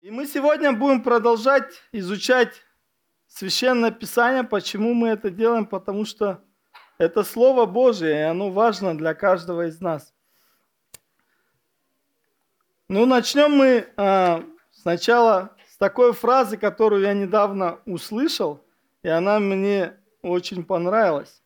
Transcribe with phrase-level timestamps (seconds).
[0.00, 2.62] И мы сегодня будем продолжать изучать
[3.26, 4.44] Священное Писание.
[4.44, 5.66] Почему мы это делаем?
[5.66, 6.40] Потому что
[6.98, 10.14] это Слово Божие, и оно важно для каждого из нас.
[12.86, 18.64] Ну, начнем мы а, сначала с такой фразы, которую я недавно услышал,
[19.02, 21.42] и она мне очень понравилась.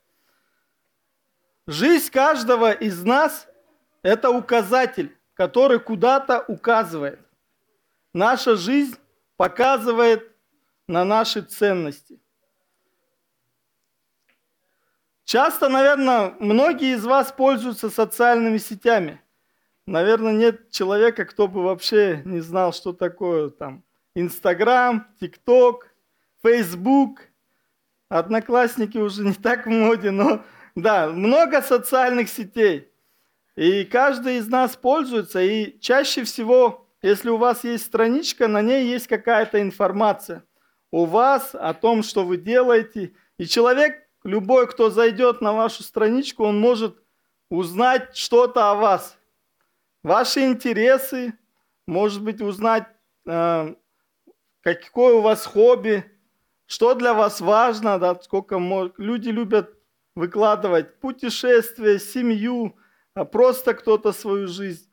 [1.66, 3.48] Жизнь каждого из нас–
[4.02, 7.18] это указатель, который куда-то указывает.
[8.12, 8.96] Наша жизнь
[9.36, 10.30] показывает
[10.86, 12.20] на наши ценности.
[15.24, 19.20] Часто, наверное, многие из вас пользуются социальными сетями.
[19.86, 23.82] Наверное, нет человека, кто бы вообще не знал, что такое там
[24.14, 25.88] Инстаграм, ТикТок,
[26.42, 27.22] Фейсбук.
[28.08, 30.44] Одноклассники уже не так в моде, но
[30.74, 32.92] да, много социальных сетей.
[33.56, 38.86] И каждый из нас пользуется, и чаще всего если у вас есть страничка, на ней
[38.86, 40.44] есть какая-то информация
[40.92, 43.14] у вас, о том, что вы делаете.
[43.38, 47.02] И человек, любой, кто зайдет на вашу страничку, он может
[47.50, 49.18] узнать что-то о вас.
[50.02, 51.34] Ваши интересы,
[51.86, 52.86] может быть, узнать,
[53.26, 53.74] э,
[54.60, 56.04] какое у вас хобби,
[56.66, 58.58] что для вас важно, да, сколько
[58.96, 59.74] люди любят
[60.14, 62.76] выкладывать путешествия, семью,
[63.14, 64.91] а просто кто-то свою жизнь.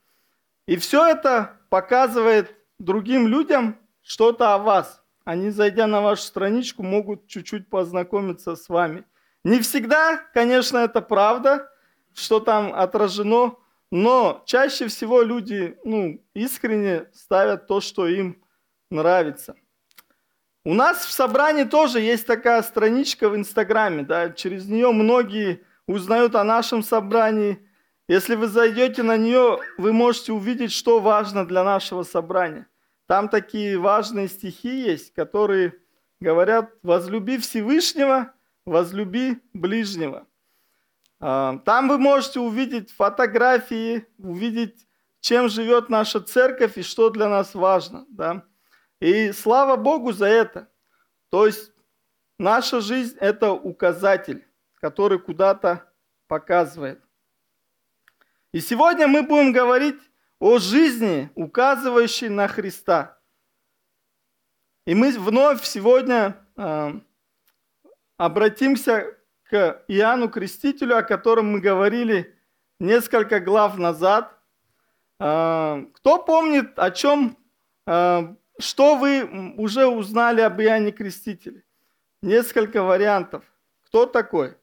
[0.70, 5.04] И все это показывает другим людям что-то о вас.
[5.26, 9.04] Они, зайдя на вашу страничку, могут чуть-чуть познакомиться с вами.
[9.44, 11.72] Не всегда, конечно, это правда,
[12.14, 13.56] что там отражено,
[13.90, 18.40] но чаще всего люди ну, искренне ставят то, что им
[18.92, 19.56] нравится.
[20.64, 26.36] У нас в собрании тоже есть такая страничка в Инстаграме, да, через нее многие узнают
[26.36, 27.58] о нашем собрании–
[28.10, 32.66] если вы зайдете на нее, вы можете увидеть, что важно для нашего собрания.
[33.06, 35.76] Там такие важные стихи есть, которые
[36.20, 38.34] говорят «возлюби Всевышнего,
[38.66, 40.26] возлюби ближнего».
[41.20, 44.88] А, там вы можете увидеть фотографии, увидеть,
[45.20, 48.08] чем живет наша церковь и что для нас важно.
[48.10, 48.44] Да?
[49.00, 50.68] И слава Богу за это.
[51.30, 51.72] То есть
[52.40, 54.48] наша жизнь– это указатель,
[54.82, 55.94] который куда-то
[56.28, 57.04] показывает.
[58.52, 60.00] И сегодня мы будем говорить
[60.40, 63.20] о жизни, указывающей на Христа.
[64.88, 66.94] И мы вновь сегодня э,
[68.18, 72.36] обратимся к Иоанну Крестителю, о котором мы говорили
[72.80, 74.36] несколько глав назад.
[75.20, 77.38] Э, кто помнит, о чем,
[77.86, 81.64] э, что вы уже узнали об Иоанне Крестителе?
[82.24, 83.44] Несколько вариантов.
[83.86, 84.58] Кто такой?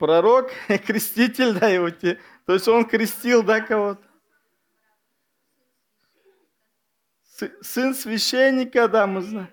[0.00, 0.50] Пророк,
[0.86, 4.02] креститель, да, его, то есть он крестил, да, кого-то.
[7.60, 9.50] Сын священника, да, мы знаем.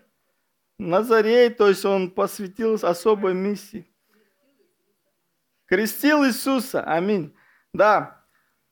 [0.79, 3.91] Назарей, то есть он посвятил особой миссии.
[5.65, 7.35] Крестил Иисуса, аминь.
[7.73, 8.25] Да,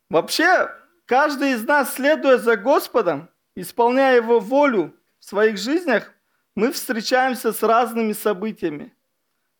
[0.09, 0.69] вообще,
[1.05, 6.13] каждый из нас, следуя за Господом, исполняя Его волю в своих жизнях,
[6.55, 8.94] мы встречаемся с разными событиями.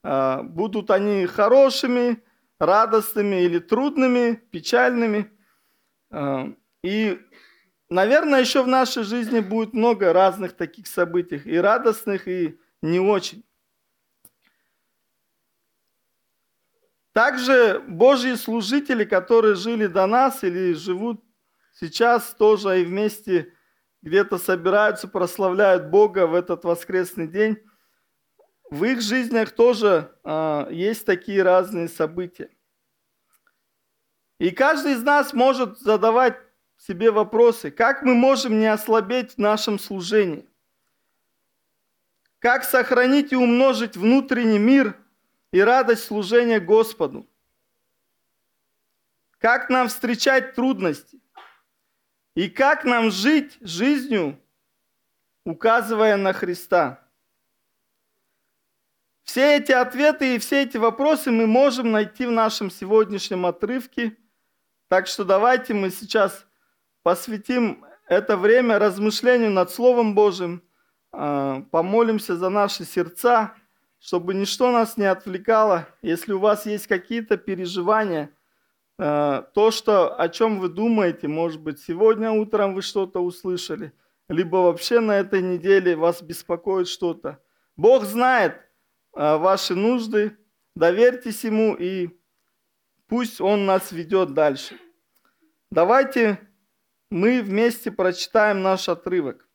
[0.08, 2.24] А, будут они хорошими,
[2.60, 5.32] радостными или трудными, печальными.
[6.12, 7.20] А, и,
[7.90, 13.44] наверное, еще в нашей жизни будет много разных таких событий, и радостных, и не очень.
[17.12, 21.24] Также Божьи служители, которые жили до нас или живут
[21.74, 23.52] сейчас тоже и вместе
[24.04, 27.58] где-то собираются, прославляют Бога в этот воскресный день,
[28.70, 32.50] в их жизнях тоже э, есть такие разные события.
[34.40, 36.38] И каждый из нас может задавать
[36.78, 40.46] себе вопросы, как мы можем не ослабеть в нашем служении?
[42.40, 44.98] Как сохранить и умножить внутренний мир
[45.52, 47.28] и радость служения Господу?
[49.40, 51.22] Как нам встречать трудности?
[52.36, 54.40] И как нам жить жизнью,
[55.46, 57.05] указывая на Христа?
[59.26, 64.16] Все эти ответы и все эти вопросы мы можем найти в нашем сегодняшнем отрывке.
[64.88, 66.46] Так что давайте мы сейчас
[67.02, 70.62] посвятим это время размышлению над Словом Божьим,
[71.12, 73.56] а, помолимся за наши сердца,
[74.00, 75.88] чтобы ничто нас не отвлекало.
[76.04, 78.30] Если у вас есть какие-то переживания,
[79.00, 83.92] а, то, что, о чем вы думаете, может быть, сегодня утром вы что-то услышали,
[84.30, 87.40] либо вообще на этой неделе вас беспокоит что-то.
[87.76, 88.65] Бог знает,
[89.16, 90.38] ваши нужды,
[90.76, 92.10] доверьтесь Ему и
[93.08, 94.78] пусть Он нас ведет дальше.
[95.72, 96.40] Давайте
[97.10, 99.48] мы вместе прочитаем наш отрывок.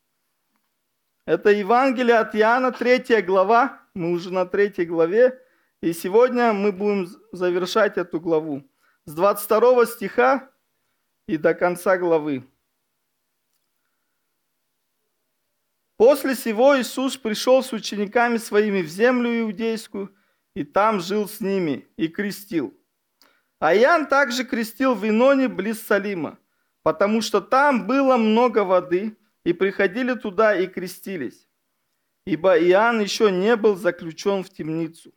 [1.25, 3.79] Это Евангелие от Иоанна, 3 глава.
[3.93, 5.39] Мы уже на 3 главе.
[5.81, 8.63] И сегодня мы будем завершать эту главу.
[9.05, 10.51] С 22 стиха
[11.27, 12.50] и до конца главы.
[16.01, 20.11] После сего Иисус пришел с учениками своими в землю иудейскую,
[20.55, 22.75] и там жил с ними, и крестил.
[23.59, 26.39] А Иоанн также крестил в Иноне близ Салима,
[26.81, 31.47] потому что там было много воды, и приходили туда и крестились,
[32.25, 35.13] ибо Иоанн еще не был заключен в темницу.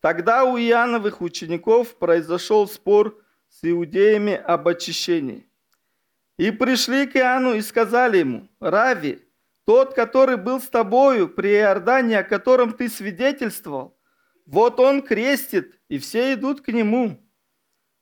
[0.00, 3.18] Тогда у Иоанновых учеников произошел спор
[3.48, 5.48] с иудеями об очищении.
[6.36, 9.26] И пришли к Иоанну и сказали ему, «Рави,
[9.64, 13.98] тот, который был с тобою при Иордане, о котором ты свидетельствовал,
[14.46, 17.18] вот он крестит, и все идут к нему».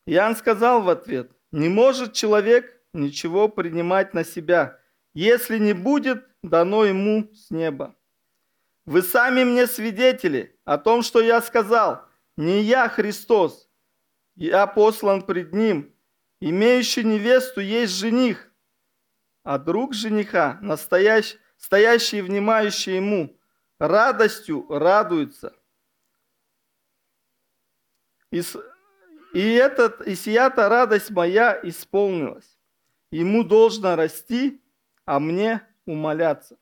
[0.07, 4.79] Иоанн сказал в ответ, «Не может человек ничего принимать на себя,
[5.15, 7.97] если не будет дано ему с неба.
[8.87, 12.07] Вы сами мне свидетели о том, что я сказал.
[12.37, 13.69] Не я Христос,
[14.37, 15.95] я послан пред ним.
[16.41, 18.51] Имеющий невесту есть жених,
[19.43, 23.39] а друг жениха, настоящий, стоящий и внимающий ему,
[23.79, 25.55] радостью радуется.
[28.33, 28.43] И,
[29.35, 32.59] и, этот, и сия-то радость моя исполнилась.
[33.11, 34.63] Ему должно расти,
[35.05, 36.59] а мне умоляться.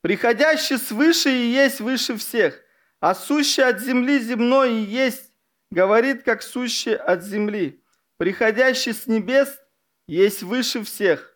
[0.00, 2.60] Приходящий свыше и есть выше всех,
[3.00, 5.32] а сущий от земли земной и есть,
[5.70, 7.82] говорит, как сущий от земли.
[8.16, 9.58] Приходящий с небес
[10.06, 11.33] есть выше всех.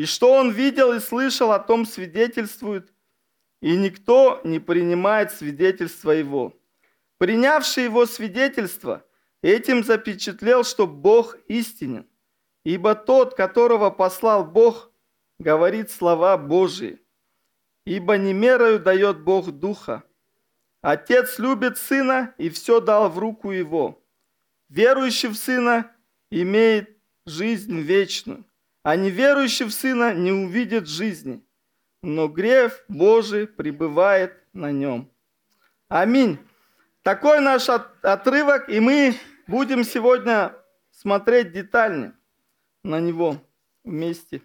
[0.00, 2.90] И что он видел и слышал, о том свидетельствует,
[3.60, 6.58] и никто не принимает свидетельства его.
[7.18, 9.04] Принявший его свидетельство,
[9.42, 12.06] этим запечатлел, что Бог истинен.
[12.64, 14.90] Ибо тот, которого послал Бог,
[15.38, 16.98] говорит слова Божии.
[17.84, 20.02] Ибо не мерою дает Бог Духа.
[20.80, 24.02] Отец любит Сына и все дал в руку Его.
[24.70, 25.94] Верующий в Сына
[26.30, 26.88] имеет
[27.26, 28.46] жизнь вечную,
[28.82, 31.44] а неверующий в Сына не увидит жизни,
[32.02, 35.10] но грех Божий пребывает на нем.
[35.88, 36.38] Аминь.
[37.02, 39.14] Такой наш отрывок, и мы
[39.46, 40.54] будем сегодня
[40.90, 42.14] смотреть детальнее
[42.82, 43.36] на него
[43.84, 44.42] вместе.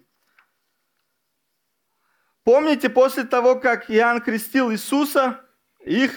[2.44, 5.40] Помните, после того, как Иоанн крестил Иисуса,
[5.80, 6.12] их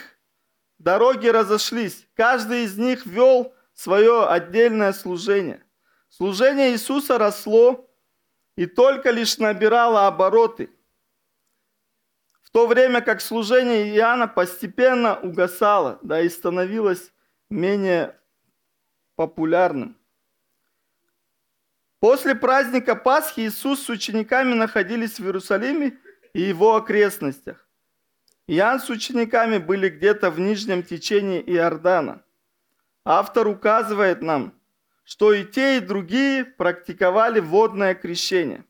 [0.78, 2.08] дороги разошлись.
[2.16, 5.64] Каждый из них вел свое отдельное служение.
[6.10, 7.89] Служение Иисуса росло
[8.60, 10.70] и только лишь набирало обороты,
[12.42, 17.14] в то время как служение Иоанна постепенно угасало, да и становилось
[17.50, 18.20] менее
[19.16, 19.98] популярным.
[22.02, 25.98] После праздника Пасхи Иисус с учениками находились в Иерусалиме
[26.34, 27.66] и его окрестностях.
[28.46, 32.26] Иоанн с учениками были где-то в нижнем течении Иордана.
[33.06, 34.59] Автор указывает нам,
[35.10, 38.64] что и те, и другие практиковали водное крещение.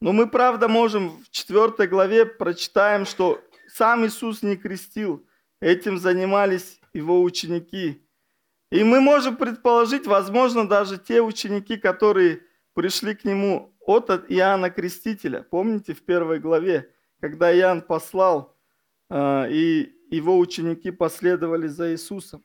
[0.00, 5.26] Но мы, правда, можем в 4 главе прочитаем, что сам Иисус не крестил,
[5.60, 8.00] этим занимались его ученики–
[8.74, 12.42] и мы можем предположить, возможно, даже те ученики, которые
[12.74, 15.42] пришли к нему от Иоанна Крестителя.
[15.42, 16.90] Помните в первой главе,
[17.20, 18.56] когда Иоанн послал,
[19.08, 22.44] а, и его ученики последовали за Иисусом.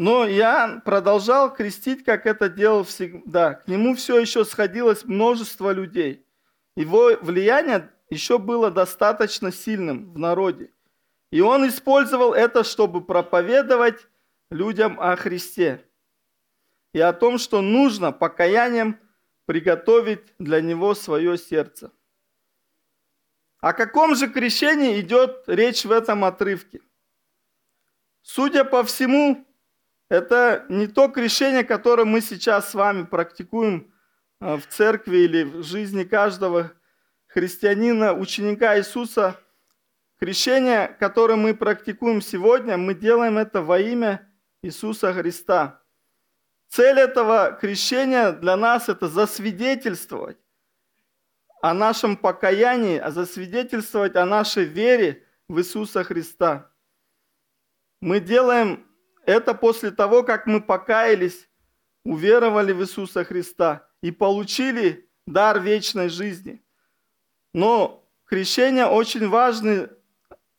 [0.00, 3.56] Но Иоанн продолжал крестить, как это делал всегда.
[3.56, 6.24] К нему все еще сходилось множество людей.
[6.74, 10.70] Его влияние еще было достаточно сильным в народе.
[11.30, 14.08] И он использовал это, чтобы проповедовать
[14.50, 15.84] людям о Христе
[16.94, 18.98] и о том, что нужно покаянием
[19.44, 21.92] приготовить для него свое сердце.
[23.58, 26.80] О каком же крещении идет речь в этом отрывке?
[28.22, 29.46] Судя по всему,
[30.10, 33.90] это не то крещение, которое мы сейчас с вами практикуем
[34.40, 36.72] э, в церкви или в жизни каждого
[37.28, 39.40] христианина, ученика Иисуса–
[40.20, 45.80] Крещение, которое мы практикуем сегодня, мы делаем это во имя Иисуса Христа.
[46.68, 50.36] Цель этого крещения для нас– это засвидетельствовать
[51.62, 56.70] о нашем покаянии, а засвидетельствовать о нашей вере в Иисуса Христа.
[58.02, 58.86] Мы делаем
[59.30, 61.48] это после того, как мы покаялись,
[62.04, 66.64] уверовали в Иисуса Христа и получили дар вечной жизни.
[67.52, 69.88] Но крещение очень важный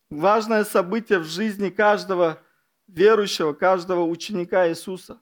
[0.09, 2.41] важное событие в жизни каждого
[2.87, 5.21] верующего, каждого ученика Иисуса.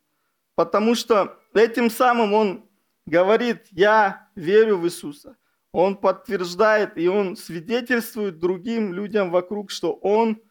[0.56, 2.70] Потому что этим самым он
[3.06, 5.38] говорит, я верю в Иисуса.
[5.72, 10.42] Он подтверждает и он свидетельствует другим людям вокруг, что он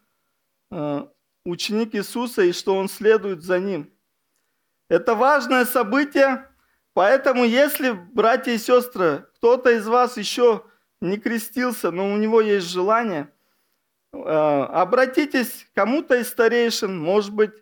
[0.71, 1.07] э,
[1.49, 3.91] ученик Иисуса и что он следует за ним.
[4.89, 6.47] Это важное событие,
[6.93, 10.65] поэтому если, братья и сестры, кто-то из вас еще
[11.01, 13.31] не крестился, но у него есть желание,
[14.11, 17.53] э, обратитесь к кому-то из старейшин, может быть,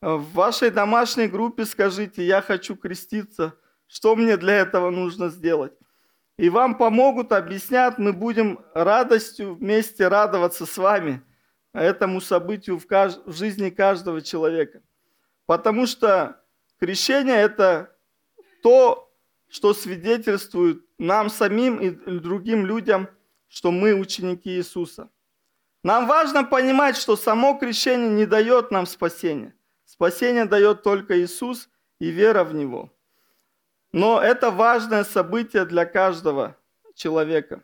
[0.00, 3.54] в вашей домашней группе скажите, я хочу креститься,
[3.86, 5.72] что мне для этого нужно сделать.
[6.38, 11.22] И вам помогут, объяснят, мы будем радостью вместе радоваться с вами
[11.72, 13.20] этому событию в, кажд...
[13.26, 14.82] в жизни каждого человека.
[15.46, 16.40] Потому что
[16.78, 17.96] крещение– это
[18.62, 19.10] то,
[19.48, 23.08] что свидетельствует нам самим и другим людям,
[23.48, 25.10] что мы ученики Иисуса.
[25.84, 29.54] Нам важно понимать, что само крещение не дает нам спасения.
[29.84, 32.90] Спасение дает только Иисус и вера в Него.
[33.92, 36.56] Но это важное событие для каждого
[36.94, 37.62] человека.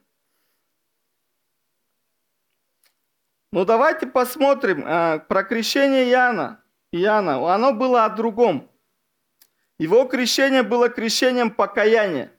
[3.51, 6.63] Ну давайте посмотрим э, про крещение Иоанна.
[6.93, 7.55] Иоанна.
[7.55, 8.71] Оно было о другом.
[9.79, 12.33] Его крещение было крещением покаяния.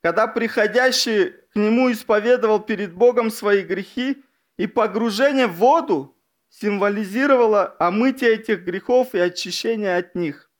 [0.00, 4.22] Когда приходящий к нему исповедовал перед Богом свои грехи,
[4.56, 6.16] и погружение в воду
[6.48, 10.50] символизировало омытие этих грехов и очищение от них.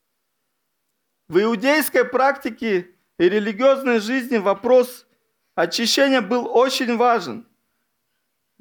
[1.29, 5.07] В иудейской практике и религиозной жизни вопрос
[5.55, 7.47] очищения был очень важен.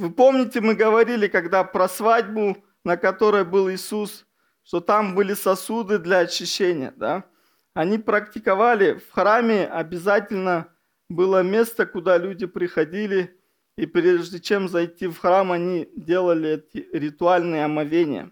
[0.01, 4.25] Вы помните, мы говорили, когда про свадьбу, на которой был Иисус,
[4.63, 7.25] что там были сосуды для очищения, да?
[7.74, 10.67] Они практиковали, в храме обязательно
[11.08, 13.39] было место, куда люди приходили,
[13.77, 18.31] и прежде чем зайти в храм, они делали эти ритуальные омовения.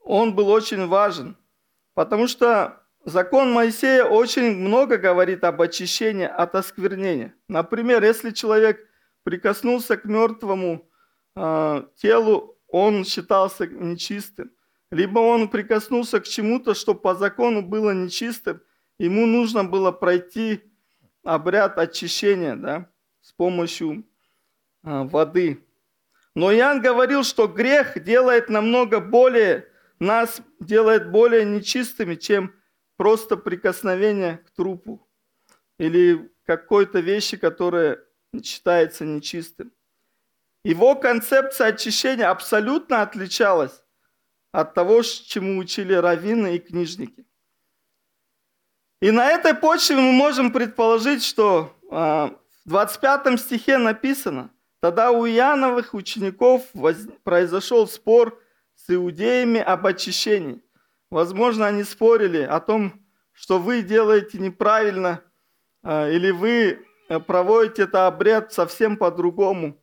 [0.00, 1.36] Он был очень важен–
[1.94, 7.34] Потому что закон Моисея очень много говорит об очищении от осквернения.
[7.48, 8.88] Например, если человек
[9.24, 10.88] прикоснулся к мертвому
[11.36, 14.50] э, телу, он считался нечистым.
[14.90, 18.60] Либо он прикоснулся к чему-то, что по закону было нечистым,
[18.98, 20.62] ему нужно было пройти
[21.22, 24.04] обряд очищения да, с помощью
[24.84, 25.66] э, воды.
[26.34, 29.68] Но Иоанн говорил, что грех делает намного более
[30.02, 32.52] нас делает более нечистыми, чем
[32.96, 35.08] просто прикосновение к трупу
[35.78, 38.00] или какой-то вещи, которая
[38.40, 39.72] считается нечистым.
[40.64, 43.82] Его концепция очищения абсолютно отличалась
[44.52, 47.26] от того, чему учили раввины и книжники.
[49.00, 55.26] И на этой почве мы можем предположить, что а, в 25 стихе написано, тогда у
[55.26, 56.62] Иоанновых учеников
[57.24, 58.40] произошел спор
[58.76, 60.62] с иудеями об очищении.
[61.10, 65.24] Возможно, они спорили о том, что вы делаете неправильно,
[65.82, 69.78] а, или вы э, проводите этот обряд совсем по-другому.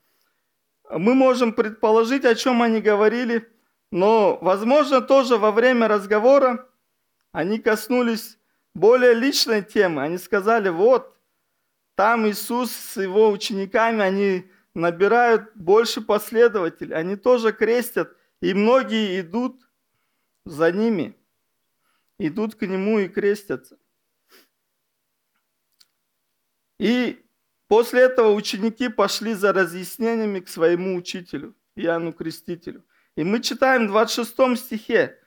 [0.90, 3.48] Мы можем предположить, о чем они говорили,
[3.92, 6.68] но, возможно, тоже во время разговора
[7.32, 8.38] они коснулись
[8.74, 10.02] более личной темы.
[10.04, 11.16] Они сказали, вот,
[11.96, 18.16] там Иисус с его учениками, они набирают больше последователей, они тоже крестят.
[18.42, 19.62] И многие идут
[20.46, 21.16] за ними,
[22.18, 23.78] идут к нему и крестятся.
[26.80, 27.24] И
[27.68, 32.84] после этого ученики пошли за разъяснениями к своему учителю, Иоанну Крестителю.
[33.16, 35.18] И мы читаем в 26 стихе.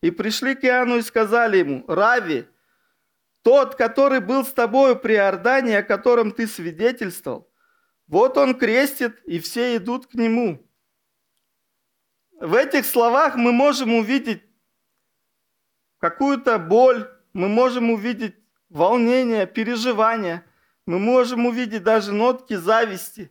[0.00, 2.46] «И пришли к Иоанну и сказали ему, Рави,
[3.42, 7.50] тот, который был с тобою при Иордане, о котором ты свидетельствовал,
[8.06, 10.64] вот он крестит, и все идут к нему».
[12.38, 14.42] В этих словах мы можем увидеть
[15.98, 18.36] какую-то боль, мы можем увидеть
[18.68, 20.44] волнение, переживание,
[20.88, 23.30] мы можем увидеть даже нотки зависти,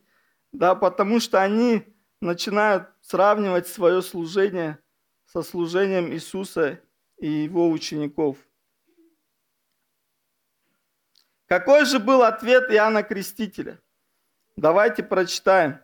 [0.52, 1.84] да, потому что они
[2.22, 4.78] начинают сравнивать свое служение
[5.26, 6.80] со служением Иисуса
[7.18, 8.38] и его учеников.
[11.48, 13.82] Какой же был ответ Иоанна Крестителя?
[14.56, 15.80] Давайте прочитаем.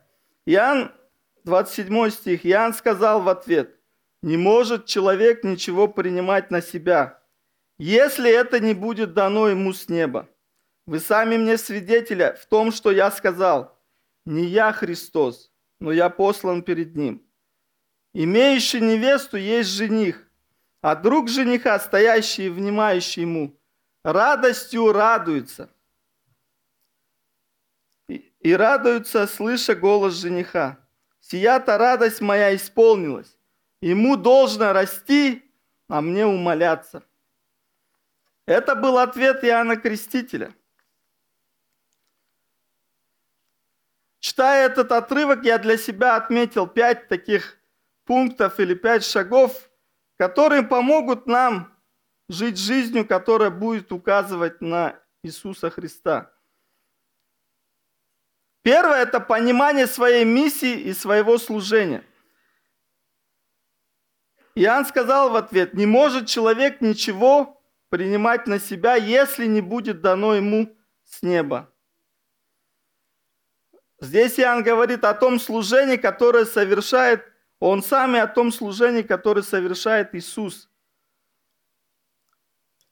[0.46, 0.92] Иоанн
[1.44, 2.46] 27 стих.
[2.46, 3.80] Иоанн сказал в ответ,
[4.22, 7.20] «Не может человек ничего принимать на себя,
[7.80, 10.30] если это не будет дано ему с неба.
[10.86, 13.80] Вы сами мне свидетели в том, что я сказал.
[14.26, 17.26] Не я Христос, но я послан перед Ним.
[18.14, 20.28] Имеющий невесту есть жених,
[20.82, 23.58] а друг жениха, стоящий и внимающий ему,
[24.04, 25.70] радостью радуется.
[28.08, 30.78] И, и радуется, слыша голос жениха.
[31.22, 33.38] сия-то радость моя исполнилась.
[33.82, 35.44] Ему должно расти,
[35.88, 37.04] а мне умоляться.
[38.46, 40.54] Это был ответ Иоанна Крестителя.
[44.24, 47.58] Читая этот отрывок, я для себя отметил пять таких
[48.06, 49.70] пунктов или пять шагов,
[50.18, 51.78] которые помогут нам
[52.30, 56.32] жить жизнью, которая будет указывать на Иисуса Христа.
[58.62, 62.06] Первое– это понимание своей миссии и своего служения.
[64.56, 70.34] Иоанн сказал в ответ, не может человек ничего принимать на себя, если не будет дано
[70.34, 71.73] ему с неба.
[74.04, 77.24] Здесь Иоанн говорит о том служении, которое совершает
[77.62, 80.70] он сам и о том служении, которое совершает Иисус.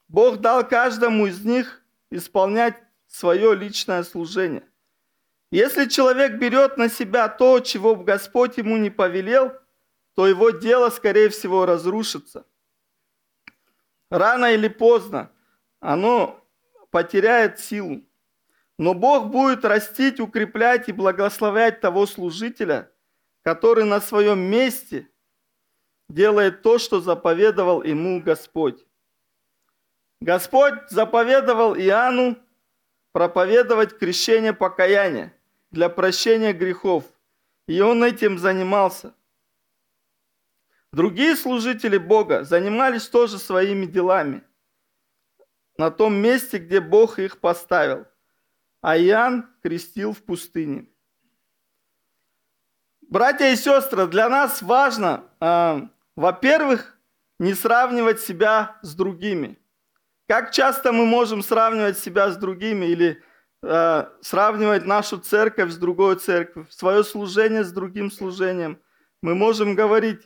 [0.08, 4.64] Бог дал каждому из них исполнять свое личное служение.
[5.52, 9.52] Если человек берет на себя то, чего Господь ему не повелел,
[10.16, 12.46] то его дело, скорее всего, разрушится.
[14.10, 15.30] Рано или поздно
[15.82, 16.42] оно
[16.90, 18.02] потеряет силу.
[18.82, 22.92] Но Бог будет растить, укреплять и благословлять того служителя,
[23.44, 25.08] который на своем месте
[26.10, 28.84] делает то, что заповедовал ему Господь.
[30.20, 32.40] Господь заповедовал Иоанну
[33.12, 35.32] проповедовать крещение покаяния
[35.70, 37.04] для прощения грехов,
[37.68, 39.14] и он этим занимался.
[40.92, 44.42] Другие служители Бога занимались тоже своими делами
[45.78, 48.08] на том месте, где Бог их поставил,
[48.82, 50.88] а Иоанн крестил в пустыне.
[53.02, 55.82] Братья и сестры, для нас важно, э,
[56.16, 56.98] во-первых,
[57.40, 59.60] не сравнивать себя с другими.
[60.28, 63.22] Как часто мы можем сравнивать себя с другими или
[63.64, 68.80] э, сравнивать нашу церковь с другой церковью, свое служение с другим служением?
[69.22, 70.22] Мы можем говорить,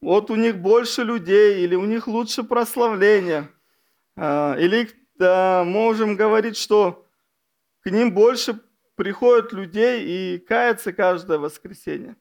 [0.00, 3.50] вот у них больше людей, или у них лучше прославление,
[4.16, 4.90] э, или
[5.20, 7.01] э, можем говорить, что
[7.82, 8.60] к ним больше
[8.94, 12.16] приходят людей и кается каждое воскресенье.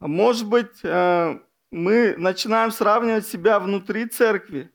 [0.00, 1.38] Может быть, э,
[1.70, 4.72] мы начинаем сравнивать себя внутри церкви,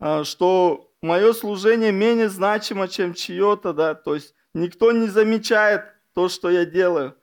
[0.00, 6.28] э, что мое служение менее значимо, чем чье-то, да, то есть никто не замечает то,
[6.28, 7.16] что я делаю.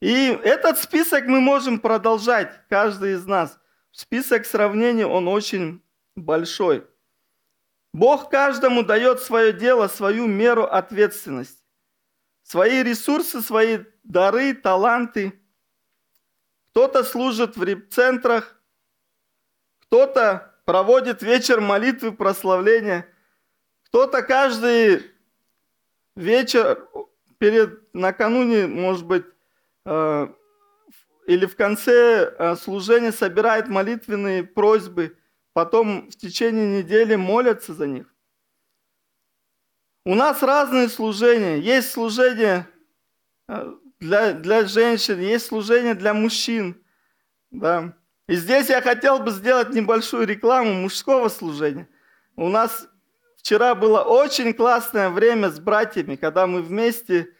[0.00, 3.58] И этот список мы можем продолжать, каждый из нас.
[3.92, 5.82] Список сравнений, он очень
[6.16, 6.86] большой.
[7.92, 11.62] Бог каждому дает свое дело, свою меру ответственности,
[12.42, 15.34] свои ресурсы, свои дары, таланты–
[16.70, 18.56] кто-то служит в реп-центрах,
[19.80, 23.08] кто-то проводит вечер молитвы прославления,
[23.86, 25.10] кто-то каждый
[26.14, 26.88] вечер
[27.38, 29.24] перед накануне, может быть,
[29.84, 30.28] э,
[31.26, 35.18] или в конце э, служения собирает молитвенные просьбы,
[35.60, 38.06] потом в течение недели молятся за них.
[40.06, 41.58] У нас разные служения.
[41.58, 42.66] Есть служение
[43.46, 46.82] э, для, для женщин, есть служение для мужчин.
[47.50, 47.94] Да.
[48.26, 51.90] И здесь я хотел бы сделать небольшую рекламу мужского служения.
[52.36, 52.88] У нас
[53.36, 57.34] вчера было очень классное время с братьями, когда мы вместе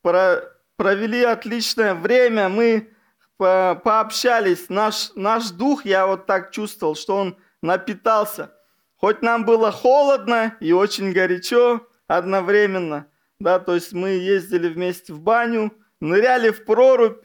[0.00, 0.40] про,
[0.76, 2.94] провели отличное время, мы
[3.36, 4.68] по, пообщались.
[4.68, 8.52] Наш, наш дух, я вот так чувствовал, что он напитался.
[8.96, 13.08] Хоть нам было холодно и очень горячо одновременно,
[13.40, 17.22] да, то есть мы ездили вместе в баню, ныряли в прорубь.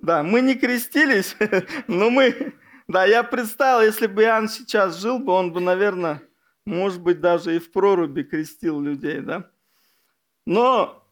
[0.00, 1.36] Да, мы не крестились,
[1.86, 2.54] но мы...
[2.88, 6.22] Да, я представил, если бы Иоанн сейчас жил бы, он бы, наверное,
[6.64, 9.50] может быть, даже и в проруби крестил людей, да.
[10.46, 11.05] Но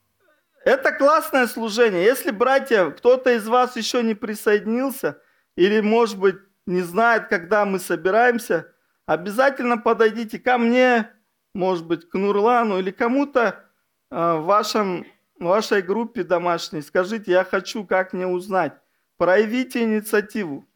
[0.64, 2.04] это классное служение.
[2.04, 5.20] Если, братья, кто-то из вас еще не присоединился,
[5.56, 8.72] или, может быть, не знает, когда мы собираемся,
[9.06, 11.10] обязательно подойдите ко мне,
[11.54, 13.64] может быть, к Нурлану или кому-то
[14.10, 15.06] а, в вашем
[15.38, 18.72] вашей группе домашней, скажите, я хочу, как мне узнать.
[19.16, 20.66] Проявите инициативу.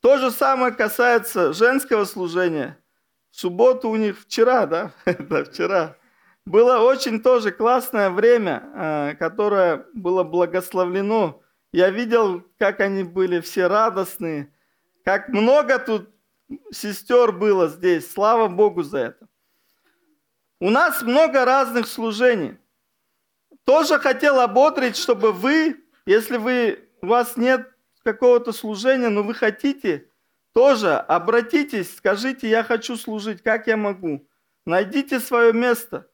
[0.00, 2.78] То же самое касается женского служения.
[3.30, 5.96] В субботу у них вчера, да, да, вчера,
[6.46, 11.42] было очень тоже классное время, а, которое было благословлено.
[11.72, 14.52] Я видел, как они были все радостные,
[15.04, 16.08] как много тут
[16.72, 18.10] сестер было здесь.
[18.10, 19.28] Слава Богу за это.
[20.60, 22.56] У нас много разных служений
[23.64, 27.68] тоже хотел ободрить, чтобы вы, если вы, у вас нет
[28.04, 30.08] какого-то служения, но вы хотите,
[30.54, 34.26] тоже обратитесь, скажите, я хочу служить, как я могу.
[34.64, 36.08] Найдите свое место.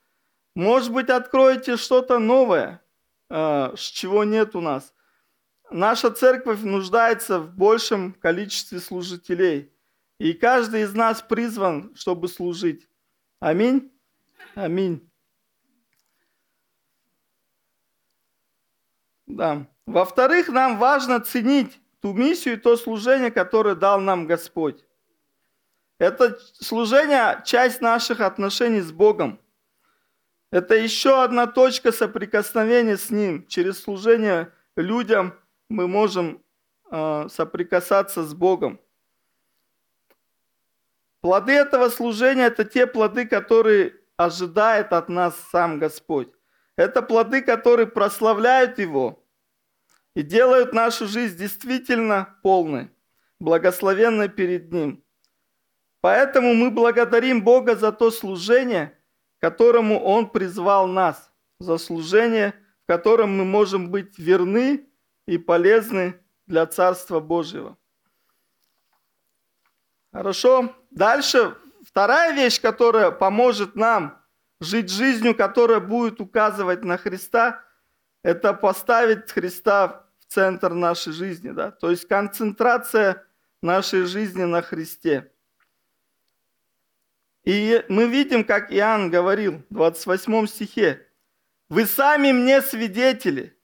[0.55, 2.83] Может быть, откроете что-то новое,
[3.31, 4.93] э, чего нет у нас.
[5.71, 9.73] наша церковь нуждается в большем количестве служителей.
[10.19, 12.89] И каждый из нас призван, чтобы служить.
[13.41, 13.91] Аминь.
[14.55, 15.11] Аминь.
[19.27, 19.67] Да.
[19.87, 24.85] Во-вторых, нам важно ценить ту миссию и то служение, которое дал нам Господь.
[25.99, 29.41] Это служение– часть наших отношений с Богом.
[30.53, 33.47] Это еще одна точка соприкосновения с Ним.
[33.47, 35.33] Через служение людям
[35.71, 36.43] мы можем
[36.91, 38.79] э, соприкасаться с Богом.
[41.23, 46.29] Плоды этого служения– это те плоды, которые ожидает от нас сам Господь.
[46.77, 49.25] Это плоды, которые прославляют Его
[50.15, 52.91] и делают нашу жизнь действительно полной,
[53.41, 55.03] благословенной перед Ним.
[56.03, 58.99] Поэтому мы благодарим Бога за то служение–
[59.43, 64.87] которому Он призвал нас, за служение, в котором мы можем быть верны
[65.27, 67.77] и полезны для Царства Божьего.
[70.13, 70.73] Хорошо.
[70.91, 74.23] Дальше вторая вещь, которая поможет нам
[74.61, 77.65] жить жизнью, которая будет указывать на Христа,
[78.23, 81.51] это поставить Христа в центр нашей жизни.
[81.51, 81.73] Да?
[81.73, 83.27] То есть концентрация
[83.61, 85.32] нашей жизни на Христе.
[87.45, 91.07] И мы видим, как Иоанн говорил в 28 стихе,
[91.69, 93.57] «Вы сами мне свидетели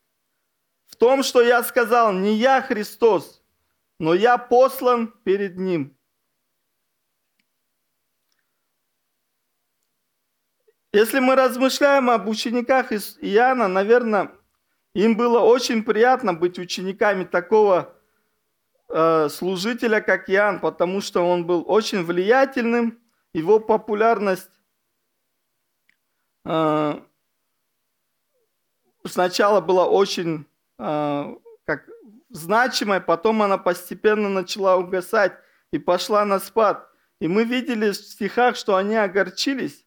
[0.86, 3.42] в том, что я сказал, не я Христос,
[4.00, 5.96] но я послан перед Ним».
[10.92, 14.32] Если мы размышляем об учениках Иоанна, наверное,
[14.94, 17.94] им было очень приятно быть учениками такого
[18.88, 22.98] э, служителя, как Иоанн, потому что он был очень влиятельным,
[23.32, 24.50] его популярность
[26.44, 27.00] э,
[29.04, 30.46] сначала была очень
[30.78, 31.86] э, как
[32.30, 35.32] значимой, потом она постепенно начала угасать
[35.72, 36.88] и пошла на спад.
[37.20, 39.84] И мы видели в стихах, что они огорчились.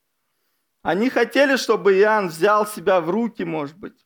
[0.83, 4.05] Они хотели, чтобы Иоанн взял себя в руки, может быть,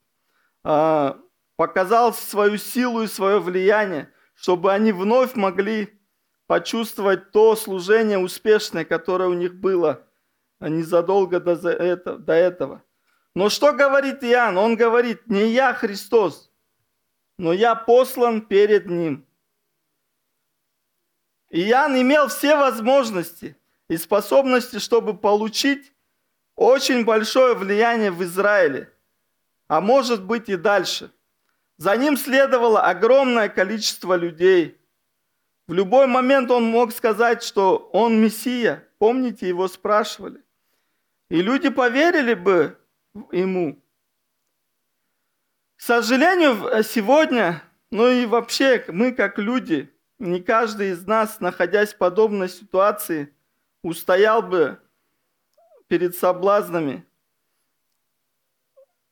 [0.64, 1.14] э,
[1.56, 5.95] показал свою силу и свое влияние, чтобы они вновь могли
[6.48, 10.06] почувствовать то служение успешное, которое у них было
[10.60, 12.84] незадолго до этого.
[13.34, 14.58] Но что говорит Иоанн?
[14.58, 16.52] Он говорит, не я Христос,
[17.38, 19.26] но я послан перед Ним.
[21.50, 23.58] Иоанн имел все возможности
[23.90, 25.94] и способности, чтобы получить
[26.56, 28.92] очень большое влияние в Израиле,
[29.68, 31.12] а может быть и дальше.
[31.78, 34.80] За ним следовало огромное количество людей–
[35.68, 38.88] в любой момент он мог сказать, что он Мессия.
[39.00, 40.44] Помните, его спрашивали.
[41.30, 42.78] И люди поверили бы
[43.32, 43.82] ему.
[45.76, 51.98] К сожалению, сегодня, ну и вообще мы как люди, не каждый из нас, находясь в
[51.98, 53.34] подобной ситуации,
[53.82, 54.80] устоял бы
[55.88, 57.06] перед соблазнами,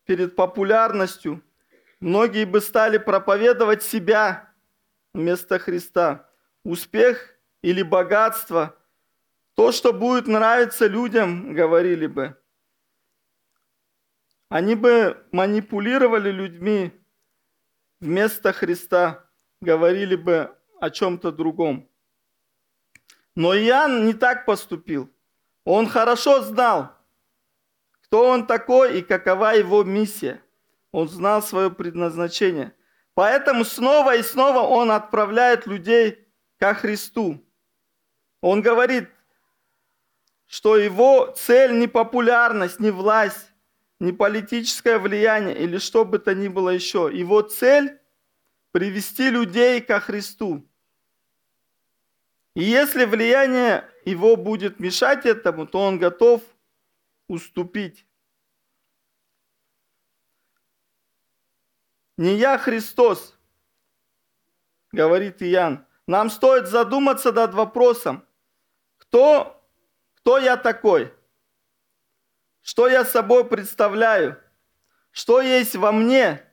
[0.06, 1.42] перед популярностью.
[2.00, 4.54] Многие бы стали проповедовать себя
[5.14, 6.30] вместо Христа
[6.64, 8.76] успех или богатство,
[9.56, 12.38] то, что будет нравиться людям, говорили бы.
[14.50, 16.92] Они бы манипулировали людьми
[18.00, 19.26] вместо Христа,
[19.62, 21.90] говорили бы о чем-то другом.
[23.36, 25.10] Но Иоанн не так поступил.
[25.66, 26.96] Он хорошо знал,
[28.02, 30.44] кто он такой и какова его миссия.
[30.92, 32.76] Он знал свое предназначение.
[33.16, 36.23] Поэтому снова и снова он отправляет людей
[36.64, 37.44] ко Христу.
[38.40, 39.10] Он говорит,
[40.48, 43.52] что его цель не популярность, не власть,
[44.00, 47.12] не политическое влияние или что бы то ни было еще.
[47.14, 48.00] Его цель–
[48.72, 50.66] привести людей ко Христу.
[52.54, 56.44] И если влияние его будет мешать этому, то он готов
[57.28, 58.06] уступить.
[62.16, 63.38] Не я Христос,
[64.94, 68.24] говорит Иоанн, нам стоит задуматься над вопросом,
[69.00, 69.60] кто,
[70.18, 71.12] кто я такой?
[72.62, 74.38] Что я собой представляю?
[75.10, 76.44] Что есть во мне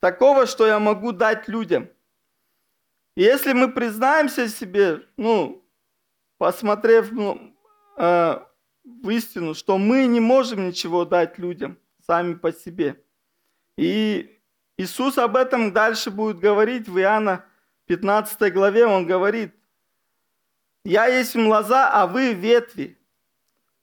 [0.00, 1.88] такого, что я могу дать людям?
[3.14, 5.64] И если мы признаемся себе, ну,
[6.38, 7.56] посмотрев ну,
[7.96, 8.40] э,
[8.82, 13.00] в истину, что мы не можем ничего дать людям сами по себе.
[13.76, 14.36] И
[14.76, 17.44] Иисус об этом дальше будет говорить в Иоанна
[17.86, 19.54] 15 главе он говорит,
[20.84, 22.98] «Я есть лоза, а вы ветви.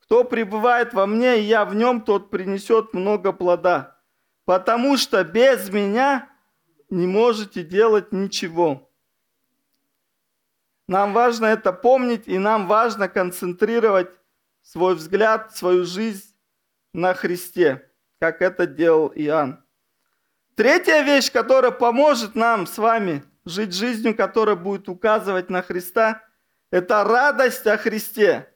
[0.00, 3.96] Кто пребывает во мне, и я в нем, тот принесет много плода.
[4.44, 6.28] Потому что без меня
[6.90, 8.90] не можете делать ничего.
[10.88, 14.10] Нам важно это помнить, и нам важно концентрировать
[14.62, 16.34] свой взгляд, свою жизнь
[16.92, 19.64] на Христе, как это делал Иоанн.
[20.54, 26.22] Третья вещь, которая поможет нам с вами жить жизнью, которая будет указывать на Христа,
[26.70, 28.48] это радость о Христе.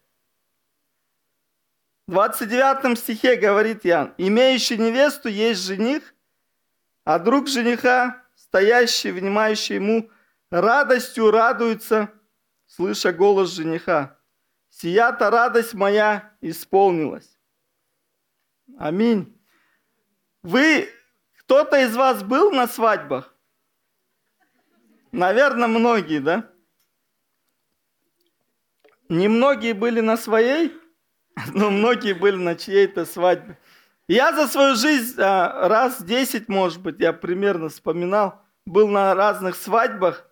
[2.07, 6.15] В 29 стихе говорит Иоанн, «Имеющий невесту есть жених,
[7.05, 10.11] а друг жениха, стоящий, внимающий ему,
[10.51, 12.11] радостью радуется,
[12.67, 14.19] слыша голос жениха.
[14.71, 17.39] Сия-то радость моя исполнилась.
[18.79, 19.41] Аминь.
[20.43, 20.89] Вы,
[21.39, 23.36] кто-то из вас был на свадьбах?
[25.13, 26.51] Наверное, многие, да?
[29.09, 30.73] Немногие были на своей,
[31.55, 33.59] но многие были на чьей-то свадьбе.
[34.09, 39.57] Я за свою жизнь а, раз десять, может быть, я примерно вспоминал, был на разных
[39.57, 40.29] свадьбах.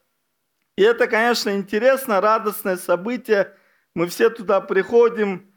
[0.76, 3.56] И это, конечно, интересно, радостное событие.
[3.94, 5.52] Мы все туда приходим,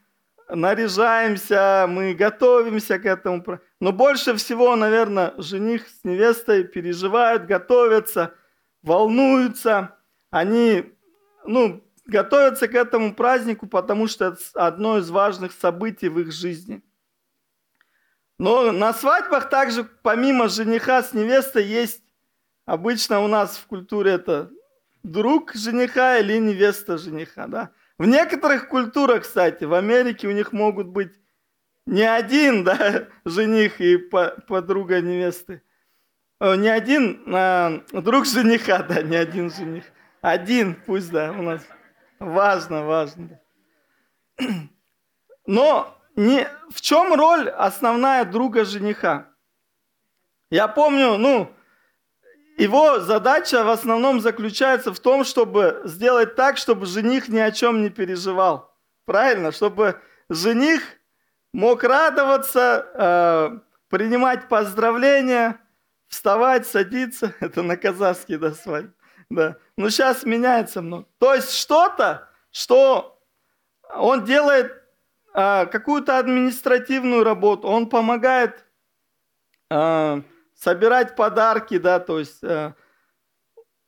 [0.47, 3.43] наряжаемся, мы готовимся к этому.
[3.79, 8.33] Но больше всего, наверное, жених с невестой переживают, готовятся,
[8.83, 9.95] волнуются.
[10.29, 10.93] Они,
[11.45, 16.83] ну, готовятся к этому празднику, потому что это одно из важных событий в их жизни.
[18.39, 22.03] Но на свадьбах также, помимо жениха с невестой, есть
[22.65, 24.51] обычно у нас в культуре это
[25.03, 27.71] друг жениха или невеста жениха, да.
[27.97, 31.13] В некоторых культурах, кстати, в Америке у них могут быть
[31.87, 35.63] не один, да, жених и подруга невесты.
[36.39, 39.85] Не один а, друг жениха, да, не один жених.
[40.21, 41.65] Один, пусть, да, у нас.
[42.19, 43.39] Важно, важно.
[45.47, 49.29] Но не, в чем роль основная друга жениха?
[50.49, 51.51] Я помню, ну,
[52.57, 57.83] его задача в основном заключается в том, чтобы сделать так, чтобы жених ни о чем
[57.83, 58.75] не переживал.
[59.05, 59.51] Правильно?
[59.51, 60.81] Чтобы жених
[61.53, 65.59] мог радоваться, э, принимать поздравления,
[66.07, 67.33] вставать, садиться.
[67.39, 68.93] Это на казахский, да, свадьба.
[69.29, 69.57] Да.
[69.75, 71.05] Но сейчас меняется много.
[71.19, 73.19] То есть что-то, что
[73.95, 74.71] он делает
[75.33, 78.65] э, какую-то административную работу, он помогает
[79.69, 80.21] э,
[80.55, 82.73] собирать подарки, да, то есть, э,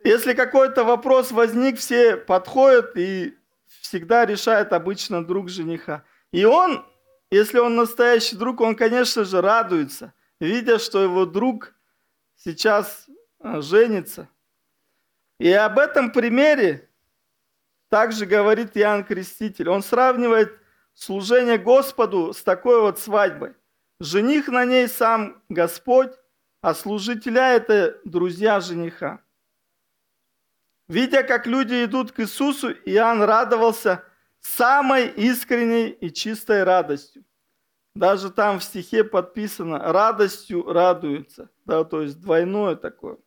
[0.04, 3.38] если какой-то вопрос возник, все подходят и
[3.82, 6.04] всегда решает обычно друг жениха.
[6.32, 6.86] И он,
[7.32, 11.74] если он настоящий друг, он, конечно же, радуется, видя, что его друг
[12.44, 13.08] сейчас
[13.40, 14.28] э, женится.
[15.40, 16.90] И об этом примере
[17.90, 19.70] также говорит Иоанн Креститель.
[19.70, 20.58] Он сравнивает
[20.94, 23.54] служение Господу с такой вот свадьбой.
[24.00, 26.14] Жених на ней сам Господь,
[26.62, 29.22] а служителя– это друзья жениха.
[30.88, 34.04] Видя, как люди идут к Иисусу, Иоанн радовался
[34.40, 37.24] самой искренней и чистой радостью.
[37.96, 41.50] Даже там в стихе подписано «радостью радуются».
[41.66, 43.18] Да, то есть двойное такое.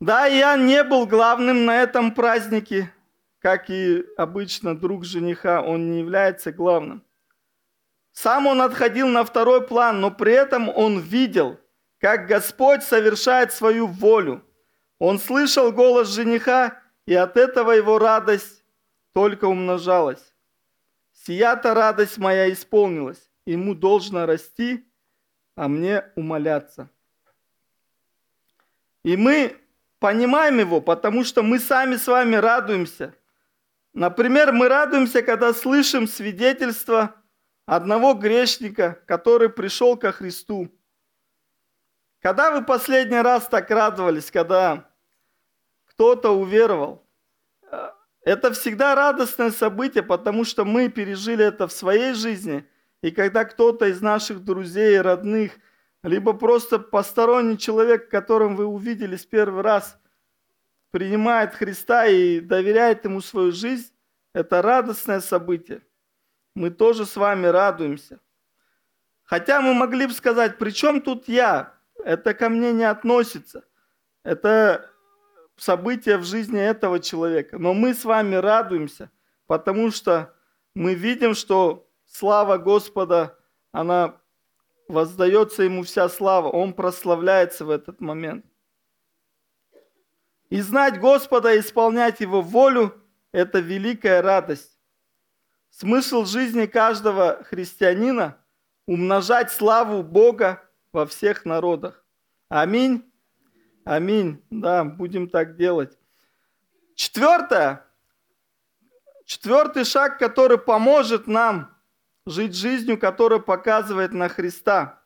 [0.00, 2.92] Да, Иоанн не был главным на этом празднике,
[3.38, 7.02] как и обычно друг жениха, он не является главным.
[8.12, 11.58] Сам он отходил на второй план, но при этом он видел,
[11.98, 14.44] как Господь совершает свою волю.
[14.98, 18.64] Он слышал голос жениха, и от этого его радость
[19.12, 20.34] только умножалась.
[21.26, 24.88] Сия-то радость моя исполнилась, ему должно расти,
[25.56, 26.88] а мне умоляться.
[29.02, 29.56] И мы
[29.98, 33.12] понимаем его, потому что мы сами с вами радуемся.
[33.92, 37.16] Например, мы радуемся, когда слышим свидетельство–
[37.66, 40.72] одного грешника, который пришел ко Христу.
[42.20, 44.92] Когда вы последний раз так радовались, когда
[45.86, 47.05] кто-то уверовал?
[48.26, 52.68] Это всегда радостное событие, потому что мы пережили это в своей жизни.
[53.00, 55.52] И когда кто-то из наших друзей, родных,
[56.02, 59.98] либо просто посторонний человек, которым вы увиделись первый раз,
[60.90, 63.90] принимает Христа и доверяет Ему свою жизнь,
[64.34, 65.80] это радостное событие
[66.56, 68.18] мы тоже с вами радуемся.
[69.24, 71.74] Хотя мы могли бы сказать, при чем тут я?
[72.02, 73.64] Это ко мне не относится.
[74.24, 74.90] Это
[75.56, 77.58] событие в жизни этого человека.
[77.58, 79.10] Но мы с вами радуемся,
[79.46, 80.34] потому что
[80.74, 83.38] мы видим, что слава Господа,
[83.72, 84.16] она
[84.88, 88.44] воздается ему вся слава, он прославляется в этот момент.
[90.48, 92.94] И знать Господа исполнять Его волю–
[93.32, 94.78] это великая радость.
[95.70, 98.38] Смысл жизни каждого христианина–
[98.86, 102.04] умножать славу Бога во всех народах.
[102.48, 103.04] Аминь.
[103.86, 104.42] Аминь.
[104.50, 105.96] Да, будем так делать.
[106.96, 107.86] Четвертое.
[109.24, 111.72] Четвертый шаг, который поможет нам
[112.26, 115.00] жить жизнью, которая показывает на Христа.